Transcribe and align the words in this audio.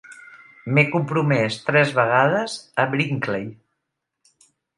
M'he 0.77 0.83
compromès 0.95 1.57
tres 1.67 1.93
vegades 1.99 2.57
a 2.85 2.87
Brinkley. 2.95 3.47